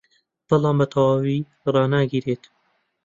[0.47, 2.43] بەڵام بەتەواوی ڕایناگرێت